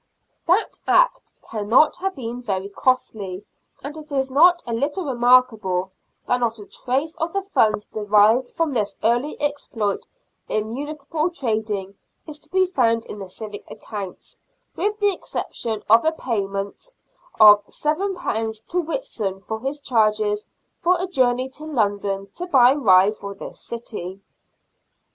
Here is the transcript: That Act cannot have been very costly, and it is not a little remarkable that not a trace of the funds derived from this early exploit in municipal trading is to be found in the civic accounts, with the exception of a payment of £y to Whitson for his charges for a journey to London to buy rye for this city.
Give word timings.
That 0.47 0.79
Act 0.87 1.31
cannot 1.47 1.97
have 1.97 2.15
been 2.15 2.41
very 2.41 2.69
costly, 2.69 3.45
and 3.83 3.95
it 3.95 4.11
is 4.11 4.31
not 4.31 4.63
a 4.65 4.73
little 4.73 5.05
remarkable 5.05 5.91
that 6.25 6.39
not 6.39 6.57
a 6.57 6.65
trace 6.65 7.15
of 7.17 7.33
the 7.33 7.43
funds 7.43 7.85
derived 7.85 8.49
from 8.49 8.73
this 8.73 8.95
early 9.03 9.39
exploit 9.39 10.07
in 10.47 10.73
municipal 10.73 11.29
trading 11.29 11.99
is 12.25 12.39
to 12.39 12.49
be 12.49 12.65
found 12.65 13.05
in 13.05 13.19
the 13.19 13.29
civic 13.29 13.69
accounts, 13.69 14.39
with 14.75 14.99
the 14.99 15.13
exception 15.13 15.83
of 15.87 16.03
a 16.03 16.11
payment 16.13 16.93
of 17.39 17.63
£y 17.67 18.51
to 18.69 18.79
Whitson 18.81 19.41
for 19.41 19.59
his 19.59 19.79
charges 19.79 20.47
for 20.79 20.99
a 20.99 21.05
journey 21.05 21.47
to 21.49 21.63
London 21.63 22.25
to 22.33 22.47
buy 22.47 22.73
rye 22.73 23.11
for 23.11 23.35
this 23.35 23.59
city. 23.59 24.19